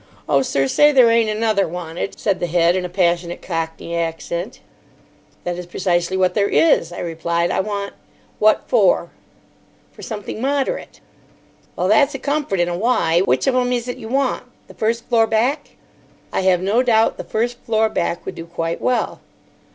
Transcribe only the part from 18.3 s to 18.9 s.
do quite